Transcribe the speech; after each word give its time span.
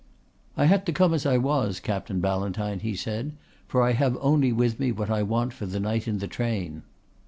"I 0.57 0.65
had 0.65 0.87
to 0.87 0.91
come 0.91 1.13
as 1.13 1.27
I 1.27 1.37
was, 1.37 1.79
Captain 1.79 2.21
Ballantyne," 2.21 2.79
he 2.79 2.95
said, 2.95 3.33
"for 3.67 3.83
I 3.83 3.91
have 3.91 4.17
only 4.19 4.51
with 4.51 4.79
me 4.79 4.91
what 4.91 5.11
I 5.11 5.21
want 5.21 5.53
for 5.53 5.67
the 5.67 5.79
night 5.79 6.07
in 6.07 6.17
the 6.17 6.27
train." 6.27 6.81